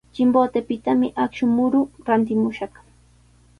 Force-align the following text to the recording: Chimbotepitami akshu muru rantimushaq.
Chimbotepitami 0.13 1.07
akshu 1.23 1.45
muru 1.55 1.79
rantimushaq. 2.07 2.73